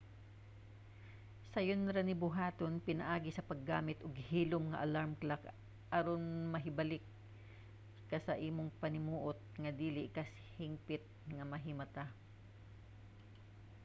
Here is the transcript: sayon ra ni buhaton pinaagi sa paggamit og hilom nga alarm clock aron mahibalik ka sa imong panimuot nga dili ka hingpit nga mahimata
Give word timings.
sayon 1.53 1.83
ra 1.95 2.01
ni 2.05 2.15
buhaton 2.23 2.83
pinaagi 2.87 3.31
sa 3.33 3.47
paggamit 3.49 3.97
og 4.05 4.23
hilom 4.29 4.63
nga 4.67 4.81
alarm 4.85 5.11
clock 5.21 5.43
aron 5.97 6.23
mahibalik 6.53 7.03
ka 8.09 8.17
sa 8.25 8.33
imong 8.49 8.71
panimuot 8.81 9.39
nga 9.61 9.71
dili 9.81 10.03
ka 10.15 10.23
hingpit 10.57 11.03
nga 11.35 11.43
mahimata 11.51 12.05